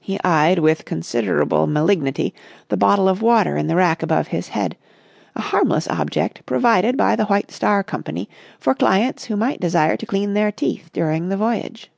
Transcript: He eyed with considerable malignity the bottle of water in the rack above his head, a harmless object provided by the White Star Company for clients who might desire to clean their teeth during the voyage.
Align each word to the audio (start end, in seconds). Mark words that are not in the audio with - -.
He 0.00 0.20
eyed 0.22 0.60
with 0.60 0.84
considerable 0.84 1.66
malignity 1.66 2.32
the 2.68 2.76
bottle 2.76 3.08
of 3.08 3.20
water 3.22 3.56
in 3.56 3.66
the 3.66 3.74
rack 3.74 4.00
above 4.00 4.28
his 4.28 4.46
head, 4.50 4.76
a 5.34 5.40
harmless 5.40 5.88
object 5.88 6.46
provided 6.46 6.96
by 6.96 7.16
the 7.16 7.24
White 7.24 7.50
Star 7.50 7.82
Company 7.82 8.28
for 8.60 8.72
clients 8.72 9.24
who 9.24 9.34
might 9.36 9.58
desire 9.58 9.96
to 9.96 10.06
clean 10.06 10.34
their 10.34 10.52
teeth 10.52 10.90
during 10.92 11.28
the 11.28 11.36
voyage. 11.36 11.90